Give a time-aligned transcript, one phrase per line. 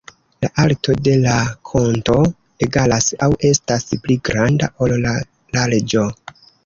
[0.43, 1.33] La alto de la
[1.71, 2.15] konko
[2.67, 5.13] egalas aŭ estas pli granda ol la
[5.59, 6.09] larĝo.